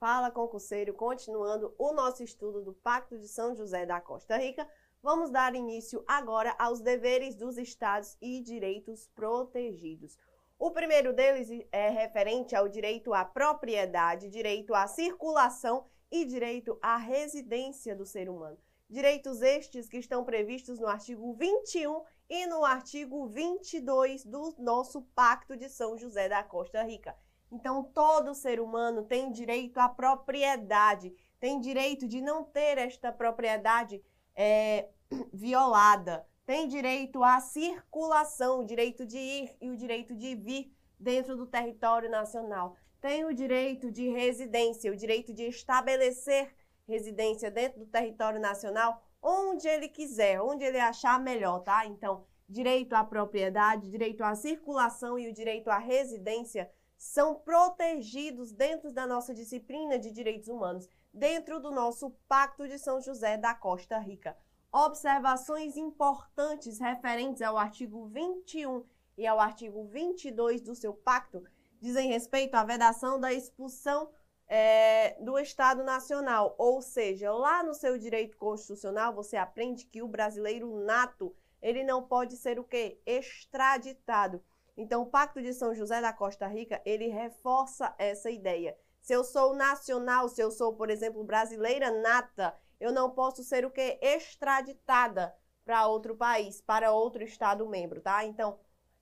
[0.00, 4.66] Fala concurseiro, continuando o nosso estudo do Pacto de São José da Costa Rica,
[5.02, 10.16] vamos dar início agora aos deveres dos estados e direitos protegidos.
[10.58, 16.96] O primeiro deles é referente ao direito à propriedade, direito à circulação e direito à
[16.96, 18.58] residência do ser humano.
[18.88, 25.56] Direitos estes que estão previstos no artigo 21 e no artigo 22 do nosso Pacto
[25.56, 27.14] de São José da Costa Rica.
[27.52, 34.00] Então, todo ser humano tem direito à propriedade, tem direito de não ter esta propriedade
[34.34, 34.88] é,
[35.34, 41.36] violada tem direito à circulação, o direito de ir e o direito de vir dentro
[41.36, 42.74] do território nacional.
[43.00, 46.52] Tem o direito de residência, o direito de estabelecer
[46.88, 51.86] residência dentro do território nacional onde ele quiser, onde ele achar melhor, tá?
[51.86, 58.92] Então, direito à propriedade, direito à circulação e o direito à residência são protegidos dentro
[58.92, 63.98] da nossa disciplina de direitos humanos, dentro do nosso Pacto de São José da Costa
[63.98, 64.36] Rica
[64.72, 68.84] observações importantes referentes ao artigo 21
[69.18, 71.42] e ao artigo 22 do seu pacto
[71.80, 74.10] dizem respeito à vedação da expulsão
[74.50, 76.56] é, do Estado Nacional.
[76.58, 82.02] Ou seja, lá no seu direito constitucional você aprende que o brasileiro nato ele não
[82.02, 83.00] pode ser o quê?
[83.06, 84.42] Extraditado.
[84.76, 88.76] Então, o Pacto de São José da Costa Rica, ele reforça essa ideia.
[89.00, 93.64] Se eu sou nacional, se eu sou, por exemplo, brasileira nata, eu não posso ser
[93.64, 93.98] o que?
[94.00, 95.34] Extraditada
[95.64, 98.24] para outro país, para outro Estado membro, tá?
[98.24, 98.58] Então,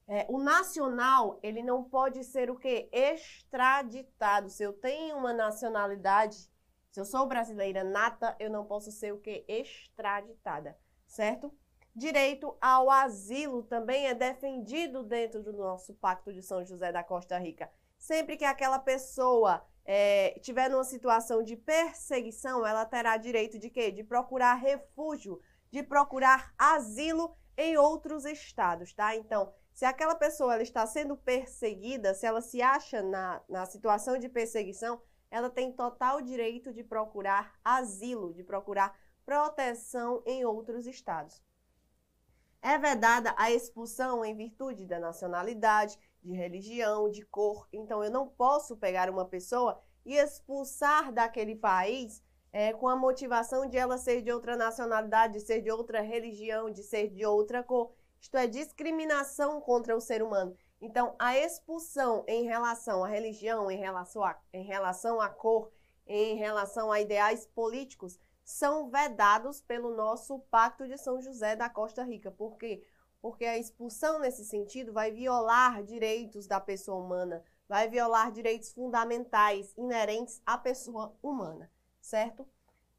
[0.08, 2.88] é, o nacional, ele não pode ser o que?
[2.90, 4.48] Extraditado.
[4.48, 6.50] Se eu tenho uma nacionalidade,
[6.90, 9.44] se eu sou brasileira nata, eu não posso ser o que?
[9.46, 11.54] Extraditada, certo?
[11.94, 17.36] Direito ao asilo também é defendido dentro do nosso Pacto de São José da Costa
[17.38, 17.70] Rica.
[17.98, 23.90] Sempre que aquela pessoa é, tiver numa situação de perseguição, ela terá direito de quê?
[23.90, 25.38] De procurar refúgio,
[25.70, 29.14] de procurar asilo em outros estados, tá?
[29.16, 34.18] Então, se aquela pessoa ela está sendo perseguida, se ela se acha na, na situação
[34.18, 35.00] de perseguição,
[35.30, 41.40] ela tem total direito de procurar asilo, de procurar proteção em outros estados.
[42.60, 47.68] É vedada a expulsão em virtude da nacionalidade, de religião, de cor.
[47.72, 52.20] Então, eu não posso pegar uma pessoa e expulsar daquele país
[52.52, 56.68] é, com a motivação de ela ser de outra nacionalidade, de ser de outra religião,
[56.68, 57.92] de ser de outra cor.
[58.20, 60.56] Isto é discriminação contra o ser humano.
[60.80, 65.70] Então, a expulsão em relação à religião, em relação a, em relação à cor,
[66.06, 72.02] em relação a ideais políticos, são vedados pelo nosso Pacto de São José da Costa
[72.02, 72.30] Rica.
[72.30, 72.82] Por quê?
[73.20, 79.74] porque a expulsão nesse sentido vai violar direitos da pessoa humana, vai violar direitos fundamentais
[79.76, 81.70] inerentes à pessoa humana,
[82.00, 82.46] certo?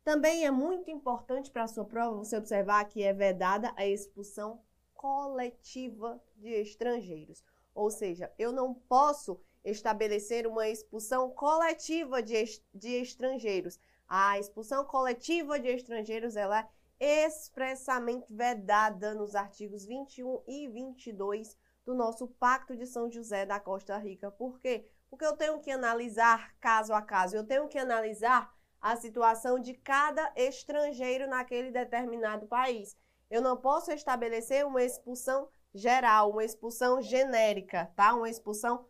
[0.04, 4.60] Também é muito importante para a sua prova você observar que é vedada a expulsão
[5.00, 7.42] coletiva de estrangeiros.
[7.74, 12.36] Ou seja, eu não posso estabelecer uma expulsão coletiva de,
[12.76, 13.80] de estrangeiros.
[14.10, 16.68] A expulsão coletiva de estrangeiros ela
[17.00, 23.58] é expressamente vedada nos artigos 21 e 22 do nosso Pacto de São José da
[23.58, 24.30] Costa Rica.
[24.30, 24.86] Por quê?
[25.10, 29.76] Porque eu tenho que analisar caso a caso, eu tenho que analisar a situação de
[29.76, 32.98] cada estrangeiro naquele determinado país.
[33.30, 38.14] Eu não posso estabelecer uma expulsão geral, uma expulsão genérica, tá?
[38.14, 38.86] Uma expulsão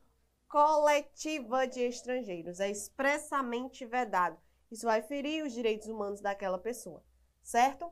[0.48, 2.60] coletiva de estrangeiros.
[2.60, 4.38] É expressamente vedado.
[4.72, 7.04] Isso vai ferir os direitos humanos daquela pessoa,
[7.42, 7.92] certo?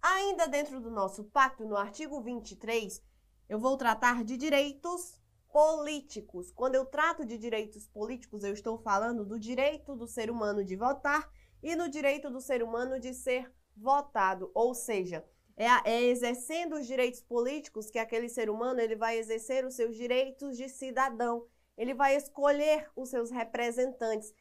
[0.00, 3.02] Ainda dentro do nosso pacto, no artigo 23,
[3.48, 5.20] eu vou tratar de direitos
[5.52, 6.50] políticos.
[6.50, 10.74] Quando eu trato de direitos políticos, eu estou falando do direito do ser humano de
[10.74, 11.30] votar
[11.62, 15.24] e no direito do ser humano de ser votado, ou seja,
[15.56, 19.96] é, é, exercendo os direitos políticos que aquele ser humano ele vai exercer os seus
[19.96, 21.46] direitos de cidadão.
[21.76, 24.34] Ele vai escolher os seus representantes.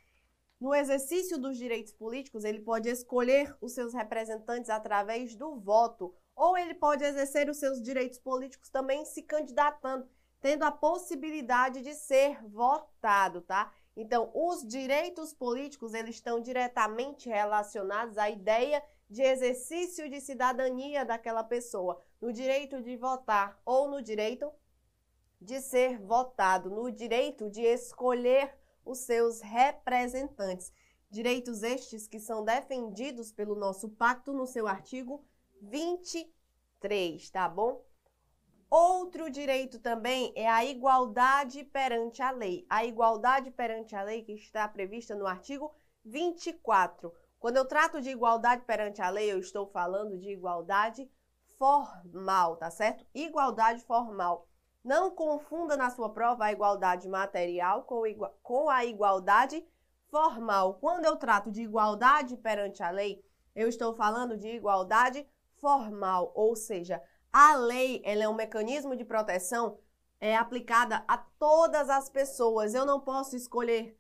[0.60, 6.58] No exercício dos direitos políticos, ele pode escolher os seus representantes através do voto, ou
[6.58, 10.08] ele pode exercer os seus direitos políticos também se candidatando,
[10.40, 13.72] tendo a possibilidade de ser votado, tá?
[13.96, 18.82] Então, os direitos políticos, eles estão diretamente relacionados à ideia
[19.12, 24.50] de exercício de cidadania daquela pessoa, no direito de votar ou no direito
[25.42, 30.72] de ser votado, no direito de escolher os seus representantes.
[31.10, 35.22] Direitos estes que são defendidos pelo nosso pacto no seu artigo
[35.62, 37.84] 23, tá bom?
[38.70, 42.66] Outro direito também é a igualdade perante a lei.
[42.70, 45.76] A igualdade perante a lei que está prevista no artigo
[46.06, 47.14] 24.
[47.42, 51.10] Quando eu trato de igualdade perante a lei, eu estou falando de igualdade
[51.58, 53.04] formal, tá certo?
[53.16, 54.48] Igualdade formal.
[54.84, 57.84] Não confunda na sua prova a igualdade material
[58.44, 59.66] com, a igualdade
[60.12, 60.76] formal.
[60.76, 66.56] Quando eu trato de igualdade perante a lei, eu estou falando de igualdade formal, ou
[66.56, 67.02] seja,
[67.34, 69.80] a lei ela é um mecanismo de proteção
[70.20, 72.76] é aplicada a todas as pessoas.
[72.76, 74.00] Eu não posso escolher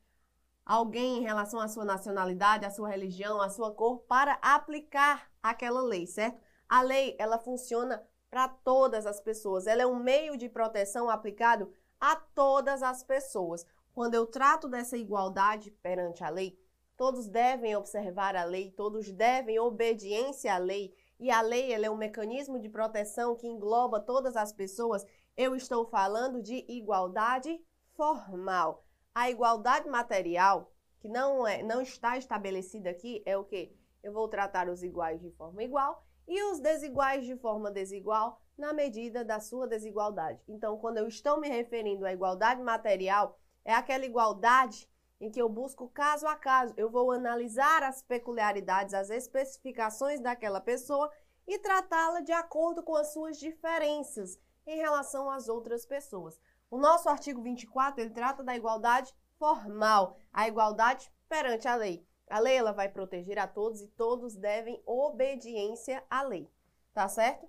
[0.65, 5.81] alguém em relação à sua nacionalidade, à sua religião, à sua cor para aplicar aquela
[5.81, 6.39] lei, certo?
[6.67, 9.67] A lei ela funciona para todas as pessoas.
[9.67, 13.65] Ela é um meio de proteção aplicado a todas as pessoas.
[13.93, 16.57] Quando eu trato dessa igualdade perante a lei,
[16.95, 21.97] todos devem observar a lei, todos devem obediência à lei, e a lei é um
[21.97, 25.05] mecanismo de proteção que engloba todas as pessoas.
[25.35, 27.61] Eu estou falando de igualdade
[27.95, 28.85] formal.
[29.13, 30.71] A igualdade material,
[31.01, 33.75] que não, é, não está estabelecida aqui, é o que?
[34.01, 38.71] Eu vou tratar os iguais de forma igual e os desiguais de forma desigual na
[38.71, 40.41] medida da sua desigualdade.
[40.47, 45.49] Então, quando eu estou me referindo à igualdade material, é aquela igualdade em que eu
[45.49, 46.73] busco caso a caso.
[46.77, 51.11] Eu vou analisar as peculiaridades, as especificações daquela pessoa
[51.45, 56.39] e tratá-la de acordo com as suas diferenças em relação às outras pessoas.
[56.71, 62.07] O nosso artigo 24, ele trata da igualdade formal, a igualdade perante a lei.
[62.29, 66.49] A lei ela vai proteger a todos e todos devem obediência à lei.
[66.93, 67.45] Tá certo?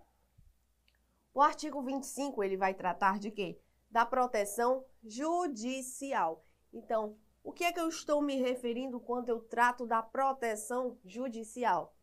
[1.32, 3.60] O artigo 25, ele vai tratar de quê?
[3.88, 6.44] Da proteção judicial.
[6.72, 11.94] Então, o que é que eu estou me referindo quando eu trato da proteção judicial?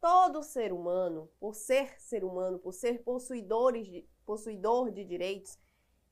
[0.00, 5.58] Todo ser humano, por ser ser humano, por ser possuidores de, possuidor de direitos,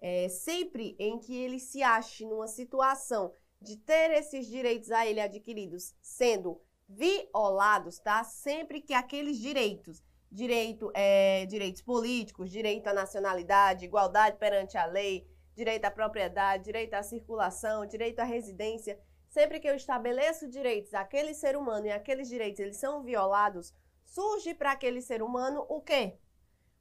[0.01, 5.21] é, sempre em que ele se ache numa situação de ter esses direitos a ele
[5.21, 8.25] adquiridos sendo violados, tá?
[8.25, 15.29] Sempre que aqueles direitos, direito, é, direitos políticos, direito à nacionalidade, igualdade perante a lei,
[15.55, 18.99] direito à propriedade, direito à circulação, direito à residência.
[19.29, 23.73] Sempre que eu estabeleço direitos àquele ser humano e aqueles direitos eles são violados,
[24.05, 26.19] surge para aquele ser humano o quê?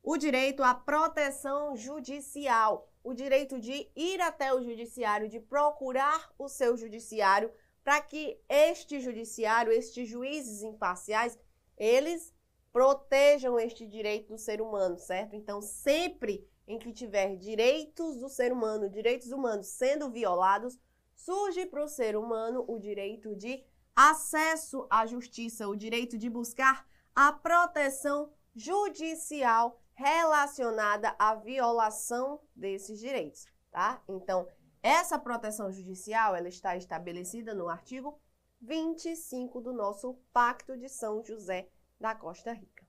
[0.02, 6.48] O direito à proteção judicial, o direito de ir até o judiciário, de procurar o
[6.48, 7.52] seu judiciário,
[7.84, 11.38] para que este judiciário, estes juízes imparciais,
[11.78, 12.34] eles
[12.72, 15.36] protejam este direito do ser humano, certo?
[15.36, 20.78] Então, sempre em que tiver direitos do ser humano, direitos humanos sendo violados,
[21.16, 23.64] surge para o ser humano o direito de
[23.96, 33.46] acesso à justiça, o direito de buscar a proteção judicial relacionada à violação desses direitos,
[33.70, 34.02] tá?
[34.08, 34.48] Então,
[34.82, 38.18] essa proteção judicial, ela está estabelecida no artigo
[38.62, 41.70] 25 do nosso Pacto de São José
[42.00, 42.88] da Costa Rica.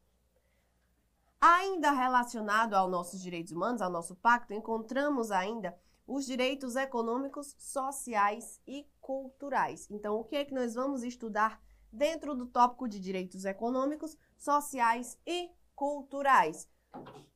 [1.41, 5.77] Ainda relacionado aos nossos direitos humanos, ao nosso pacto, encontramos ainda
[6.07, 9.89] os direitos econômicos, sociais e culturais.
[9.91, 11.61] Então, o que é que nós vamos estudar
[11.91, 16.69] dentro do tópico de direitos econômicos, sociais e culturais?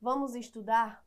[0.01, 1.05] Vamos estudar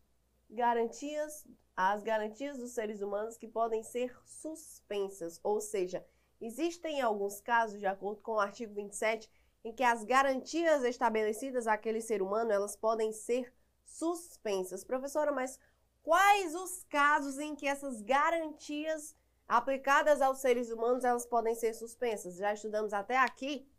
[0.50, 6.06] garantias, as garantias dos seres humanos que podem ser suspensas, ou seja,
[6.42, 9.30] existem alguns casos, de acordo com o artigo 27,
[9.64, 14.84] em que as garantias estabelecidas àquele ser humano, elas podem ser suspensas.
[14.84, 15.60] Professora, mas
[16.02, 19.16] quais os casos em que essas garantias
[19.48, 22.36] aplicadas aos seres humanos, elas podem ser suspensas?
[22.36, 23.70] Já estudamos até aqui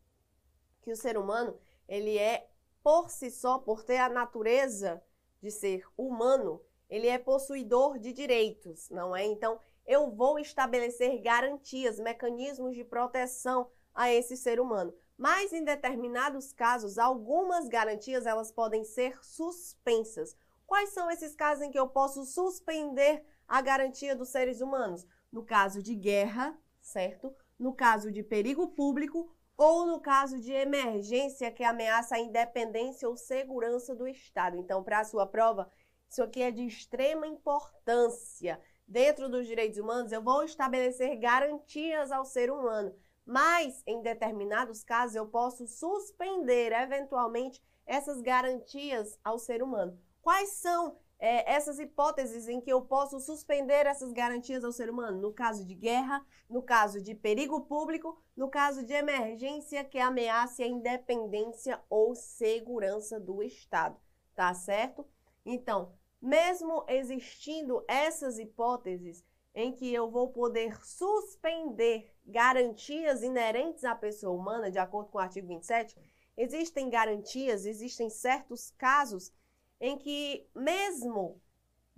[0.83, 1.59] que o ser humano,
[1.89, 2.48] ele é
[2.83, 5.03] por si só, por ter a natureza
[5.41, 9.25] de ser humano, ele é possuidor de direitos, não é?
[9.25, 14.95] Então, eu vou estabelecer garantias, mecanismos de proteção a esse ser humano.
[15.17, 20.37] Mas em determinados casos, algumas garantias elas podem ser suspensas.
[20.67, 25.07] Quais são esses casos em que eu posso suspender a garantia dos seres humanos?
[25.33, 27.35] No caso de guerra, certo?
[27.59, 33.17] No caso de perigo público ou no caso de emergência que ameaça a independência ou
[33.17, 34.57] segurança do Estado.
[34.57, 35.71] Então, para a sua prova,
[36.09, 38.59] isso aqui é de extrema importância.
[38.87, 42.95] Dentro dos direitos humanos, eu vou estabelecer garantias ao ser humano
[43.29, 50.01] mas em determinados casos eu posso suspender eventualmente essas garantias ao ser humano.
[50.23, 55.21] Quais são é, essas hipóteses em que eu posso suspender essas garantias ao ser humano?
[55.21, 60.63] No caso de guerra, no caso de perigo público, no caso de emergência que ameace
[60.63, 63.97] a independência ou segurança do Estado,
[64.35, 65.05] tá certo?
[65.45, 74.39] Então, mesmo existindo essas hipóteses em que eu vou poder suspender garantias inerentes à pessoa
[74.39, 75.97] humana, de acordo com o artigo 27,
[76.37, 79.33] existem garantias, existem certos casos
[79.81, 81.41] em que, mesmo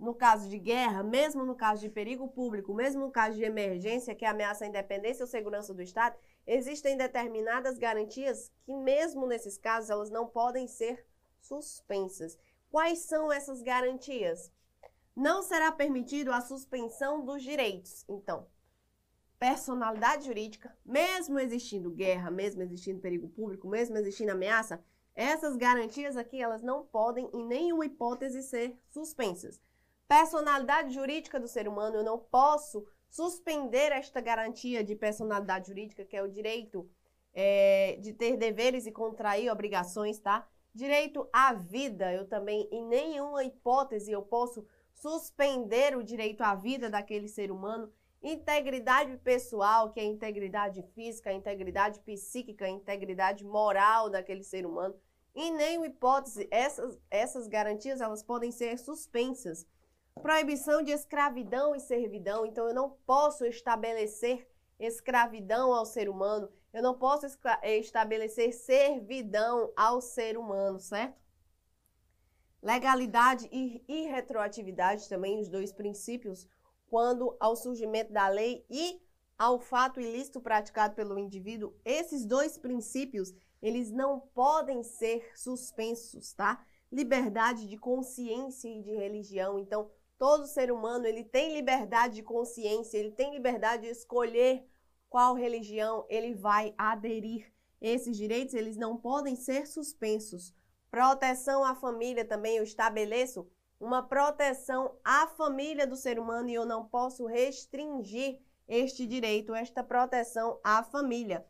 [0.01, 4.15] no caso de guerra, mesmo no caso de perigo público, mesmo no caso de emergência
[4.15, 9.91] que ameaça a independência ou segurança do Estado, existem determinadas garantias que, mesmo nesses casos,
[9.91, 11.05] elas não podem ser
[11.39, 12.37] suspensas.
[12.71, 14.51] Quais são essas garantias?
[15.15, 18.03] Não será permitido a suspensão dos direitos.
[18.09, 18.47] Então,
[19.37, 24.83] personalidade jurídica, mesmo existindo guerra, mesmo existindo perigo público, mesmo existindo ameaça,
[25.15, 29.61] essas garantias aqui, elas não podem, em nenhuma hipótese, ser suspensas.
[30.07, 36.15] Personalidade jurídica do ser humano, eu não posso suspender esta garantia de personalidade jurídica, que
[36.15, 36.89] é o direito
[37.33, 40.47] é, de ter deveres e contrair obrigações, tá?
[40.73, 46.89] Direito à vida, eu também, em nenhuma hipótese, eu posso suspender o direito à vida
[46.89, 47.91] daquele ser humano.
[48.21, 54.63] Integridade pessoal, que é a integridade física, a integridade psíquica, a integridade moral daquele ser
[54.63, 54.95] humano.
[55.33, 59.65] Em nenhuma hipótese, essas, essas garantias elas podem ser suspensas.
[60.21, 62.45] Proibição de escravidão e servidão.
[62.45, 64.47] Então, eu não posso estabelecer
[64.79, 66.47] escravidão ao ser humano.
[66.71, 67.25] Eu não posso
[67.63, 71.19] estabelecer servidão ao ser humano, certo?
[72.61, 76.47] Legalidade e irretroatividade também, os dois princípios,
[76.91, 79.01] quando ao surgimento da lei e
[79.39, 86.61] ao fato ilícito praticado pelo indivíduo, esses dois princípios, eles não podem ser suspensos, tá?
[86.91, 89.57] Liberdade de consciência e de religião.
[89.57, 94.67] Então, todo ser humano, ele tem liberdade de consciência, ele tem liberdade de escolher
[95.09, 97.53] qual religião ele vai aderir.
[97.79, 100.53] Esses direitos, eles não podem ser suspensos.
[100.91, 103.49] Proteção à família também, eu estabeleço
[103.81, 109.83] uma proteção à família do ser humano e eu não posso restringir este direito, esta
[109.83, 111.45] proteção à família.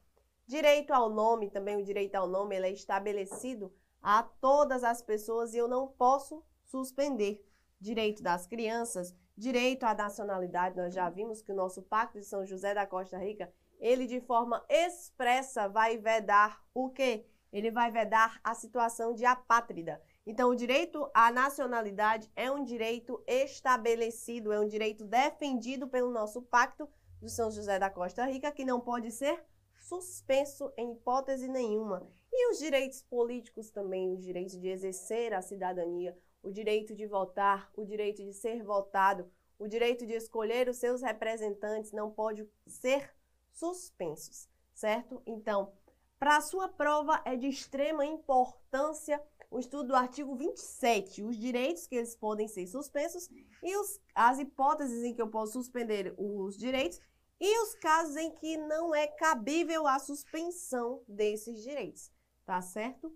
[0.48, 3.72] Direito ao nome, também o direito ao nome, ele é estabelecido
[4.02, 7.46] a todas as pessoas e eu não posso suspender.
[7.80, 12.46] Direito das crianças, direito à nacionalidade, nós já vimos que o nosso Pacto de São
[12.46, 17.26] José da Costa Rica, ele de forma expressa vai vedar o quê?
[17.52, 20.02] ele vai vedar a situação de apátrida.
[20.32, 26.42] Então, o direito à nacionalidade é um direito estabelecido, é um direito defendido pelo nosso
[26.42, 26.88] Pacto
[27.22, 29.44] de São José da Costa Rica, que não pode ser
[29.76, 32.08] suspenso em hipótese nenhuma.
[32.32, 37.70] E os direitos políticos também, os direitos de exercer a cidadania, o direito de votar,
[37.76, 43.14] o direito de ser votado, o direito de escolher os seus representantes não pode ser
[43.52, 45.22] suspensos, certo?
[45.26, 45.74] Então,
[46.18, 49.22] para a sua prova é de extrema importância
[49.52, 53.30] o estudo do artigo 27, os direitos que eles podem ser suspensos
[53.62, 57.02] e os, as hipóteses em que eu posso suspender os direitos
[57.38, 62.10] e os casos em que não é cabível a suspensão desses direitos,
[62.46, 63.14] tá certo?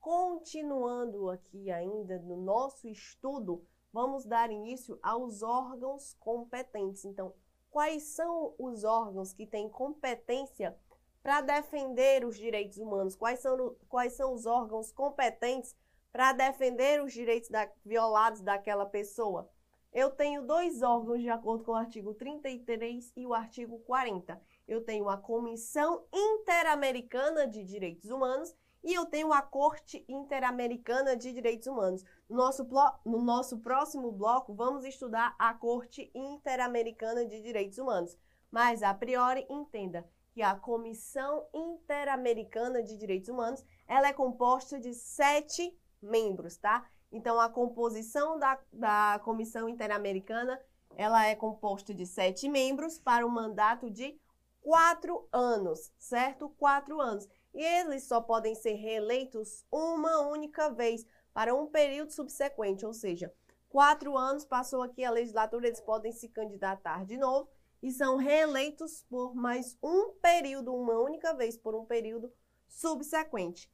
[0.00, 7.04] Continuando aqui ainda no nosso estudo, vamos dar início aos órgãos competentes.
[7.04, 7.34] Então,
[7.68, 10.78] quais são os órgãos que têm competência
[11.28, 13.14] para defender os direitos humanos?
[13.14, 15.76] Quais são, quais são os órgãos competentes
[16.10, 19.46] para defender os direitos da, violados daquela pessoa?
[19.92, 24.40] Eu tenho dois órgãos de acordo com o artigo 33 e o artigo 40.
[24.66, 31.30] Eu tenho a Comissão Interamericana de Direitos Humanos e eu tenho a Corte Interamericana de
[31.30, 32.06] Direitos Humanos.
[32.26, 32.66] No nosso,
[33.04, 38.16] no nosso próximo bloco, vamos estudar a Corte Interamericana de Direitos Humanos.
[38.50, 40.08] Mas, a priori, entenda
[40.38, 46.88] que a Comissão Interamericana de Direitos Humanos, ela é composta de sete membros, tá?
[47.10, 50.62] Então, a composição da, da Comissão Interamericana,
[50.94, 54.16] ela é composta de sete membros para um mandato de
[54.60, 56.48] quatro anos, certo?
[56.50, 57.26] Quatro anos.
[57.52, 61.04] E eles só podem ser reeleitos uma única vez
[61.34, 63.34] para um período subsequente, ou seja,
[63.68, 67.50] quatro anos passou aqui a legislatura, eles podem se candidatar de novo
[67.82, 72.32] e são reeleitos por mais um período, uma única vez, por um período
[72.68, 73.70] subsequente.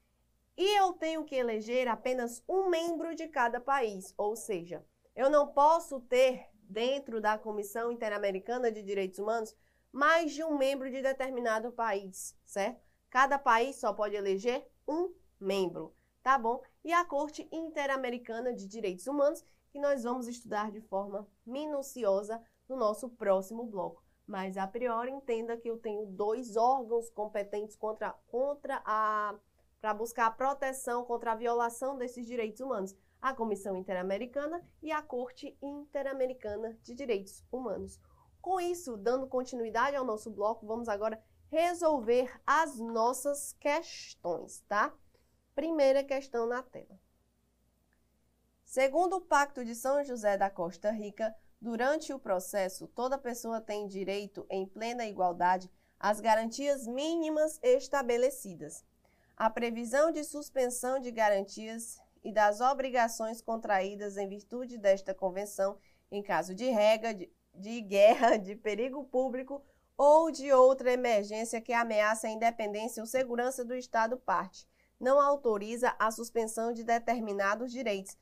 [0.56, 4.84] E eu tenho que eleger apenas um membro de cada país, ou seja,
[5.16, 9.54] eu não posso ter dentro da Comissão Interamericana de Direitos Humanos
[9.92, 12.82] mais de um membro de determinado país, certo?
[13.10, 16.60] Cada país só pode eleger um membro, tá bom?
[16.84, 22.42] E a Corte Interamericana de Direitos Humanos, que nós vamos estudar de forma minuciosa
[22.74, 24.02] no nosso próximo bloco.
[24.26, 29.34] Mas a priori entenda que eu tenho dois órgãos competentes contra, contra a
[29.80, 32.96] para buscar a proteção contra a violação desses direitos humanos.
[33.20, 37.98] a Comissão Interamericana e a Corte Interamericana de Direitos Humanos.
[38.40, 44.92] Com isso, dando continuidade ao nosso bloco, vamos agora resolver as nossas questões, tá?
[45.54, 47.00] Primeira questão na tela.
[48.62, 53.86] Segundo o Pacto de São José da Costa Rica, durante o processo, toda pessoa tem
[53.86, 58.84] direito em plena igualdade às garantias mínimas estabelecidas.
[59.36, 65.78] A previsão de suspensão de garantias e das obrigações contraídas em virtude desta convenção
[66.10, 69.62] em caso de regra, de, de guerra, de perigo público
[69.96, 74.66] ou de outra emergência que ameace a independência ou segurança do Estado parte,
[74.98, 78.16] não autoriza a suspensão de determinados direitos,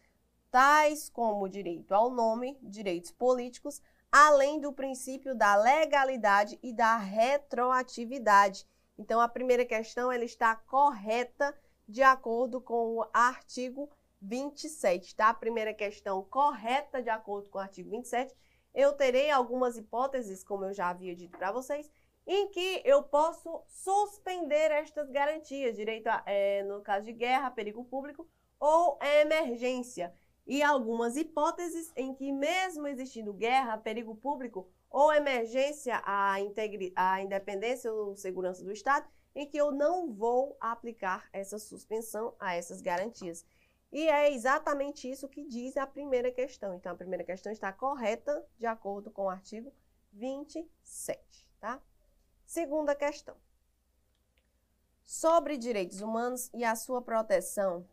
[0.53, 3.83] tais como o direito ao nome, direitos políticos,
[4.13, 8.65] além do princípio da legalidade e da retroatividade.
[8.97, 13.91] Então, a primeira questão ela está correta de acordo com o artigo
[14.21, 15.31] 27, tá?
[15.31, 18.33] A primeira questão correta de acordo com o artigo 27
[18.75, 21.91] eu terei algumas hipóteses, como eu já havia dito para vocês,
[22.27, 27.85] em que eu posso suspender estas garantias, direito a, é, no caso de guerra, perigo
[27.85, 28.27] público
[28.59, 30.15] ou emergência.
[30.47, 36.35] E algumas hipóteses em que, mesmo existindo guerra, perigo público ou emergência à,
[36.97, 42.55] à independência ou segurança do Estado, em que eu não vou aplicar essa suspensão a
[42.55, 43.45] essas garantias.
[43.91, 46.75] E é exatamente isso que diz a primeira questão.
[46.75, 49.73] Então, a primeira questão está correta de acordo com o artigo
[50.13, 51.81] 27, tá?
[52.45, 53.37] Segunda questão.
[55.05, 57.87] Sobre direitos humanos e a sua proteção,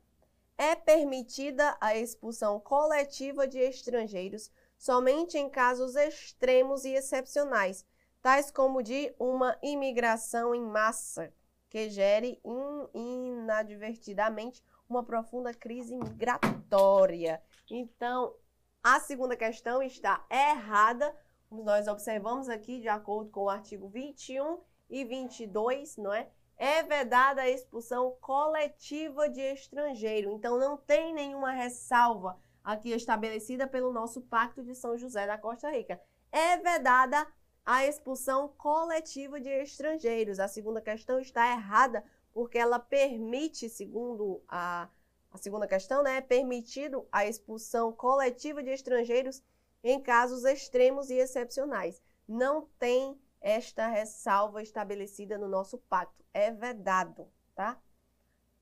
[0.60, 7.86] é permitida a expulsão coletiva de estrangeiros somente em casos extremos e excepcionais,
[8.22, 11.34] tais como de uma imigração em massa
[11.70, 17.42] que gere in inadvertidamente uma profunda crise migratória.
[17.70, 18.36] Então,
[18.84, 21.16] a segunda questão está errada.
[21.50, 26.30] Nós observamos aqui, de acordo com o artigo 21 e 22, não é?
[26.60, 30.34] É vedada a expulsão coletiva de estrangeiro.
[30.34, 35.72] Então, não tem nenhuma ressalva aqui estabelecida pelo nosso Pacto de São José da Costa
[35.72, 36.02] Rica.
[36.30, 37.26] É vedada
[37.66, 40.38] a expulsão coletiva de estrangeiros.
[40.38, 44.90] A segunda questão está errada porque ela permite, segundo a,
[45.32, 49.42] a segunda questão, né, é permitido a expulsão coletiva de estrangeiros
[49.82, 52.02] em casos extremos e excepcionais.
[52.28, 56.19] Não tem esta ressalva estabelecida no nosso pacto.
[56.34, 57.82] É vedado, tá?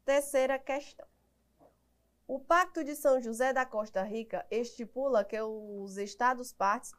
[0.05, 1.05] Terceira questão.
[2.27, 6.93] O Pacto de São José da Costa Rica estipula que os Estados partes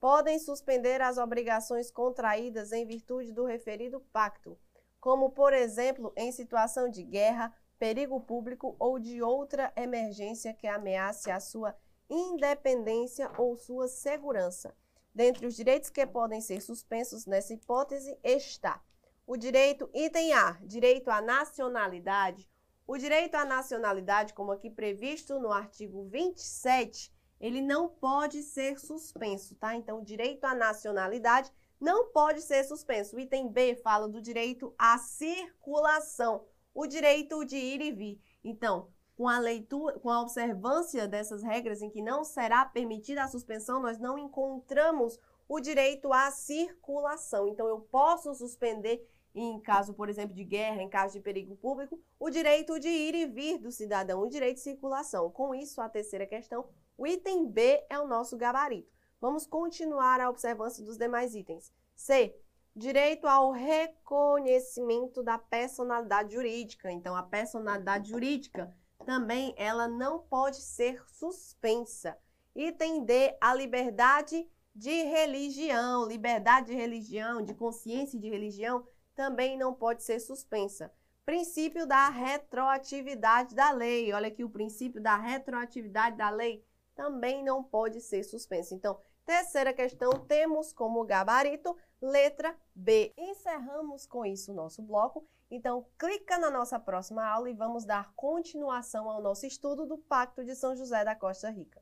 [0.00, 4.58] podem suspender as obrigações contraídas em virtude do referido pacto,
[5.00, 11.30] como, por exemplo, em situação de guerra, perigo público ou de outra emergência que ameace
[11.30, 11.76] a sua
[12.10, 14.74] independência ou sua segurança.
[15.14, 18.82] Dentre os direitos que podem ser suspensos nessa hipótese está
[19.26, 22.50] o direito, item A, direito à nacionalidade.
[22.86, 29.54] O direito à nacionalidade, como aqui previsto no artigo 27, ele não pode ser suspenso,
[29.56, 29.74] tá?
[29.74, 33.16] Então, o direito à nacionalidade não pode ser suspenso.
[33.16, 38.20] O item B fala do direito à circulação, o direito de ir e vir.
[38.44, 43.28] Então, com a leitura, com a observância dessas regras em que não será permitida a
[43.28, 47.48] suspensão, nós não encontramos o direito à circulação.
[47.48, 51.98] Então, eu posso suspender em caso, por exemplo, de guerra, em caso de perigo público,
[52.18, 55.30] o direito de ir e vir do cidadão, o direito de circulação.
[55.30, 58.92] Com isso, a terceira questão, o item B é o nosso gabarito.
[59.20, 61.72] Vamos continuar a observância dos demais itens.
[61.94, 62.36] C.
[62.74, 66.90] Direito ao reconhecimento da personalidade jurídica.
[66.90, 68.74] Então, a personalidade jurídica
[69.04, 72.16] também ela não pode ser suspensa.
[72.54, 73.36] Item D.
[73.40, 76.06] A liberdade de religião.
[76.06, 80.92] Liberdade de religião, de consciência de religião, também não pode ser suspensa.
[81.24, 84.12] Princípio da retroatividade da lei.
[84.12, 88.74] Olha aqui o princípio da retroatividade da lei também não pode ser suspenso.
[88.74, 93.12] Então, Terceira questão, temos como gabarito letra B.
[93.16, 95.24] Encerramos com isso o nosso bloco.
[95.48, 100.44] Então, clica na nossa próxima aula e vamos dar continuação ao nosso estudo do Pacto
[100.44, 101.80] de São José da Costa Rica.